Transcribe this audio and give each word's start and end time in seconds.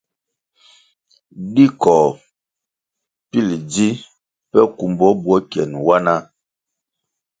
Di 1.53 1.65
koh 1.81 2.07
pil 3.29 3.47
ji 3.71 3.87
peh 4.49 4.67
kumbo 4.77 5.07
bwo 5.23 5.35
kyen 5.51 5.71
wanah. 5.87 6.21